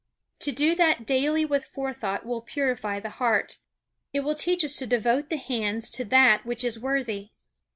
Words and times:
To 0.39 0.51
do 0.51 0.73
that 0.77 1.05
daily 1.05 1.45
with 1.45 1.65
forethought 1.65 2.25
will 2.25 2.41
purify 2.41 2.99
the 2.99 3.11
heart. 3.11 3.59
It 4.13 4.21
will 4.21 4.33
teach 4.33 4.63
us 4.63 4.75
to 4.77 4.87
devote 4.87 5.29
the 5.29 5.37
hands 5.37 5.91
to 5.91 6.03
that 6.05 6.43
which 6.43 6.63
is 6.63 6.79
worthy. 6.79 7.29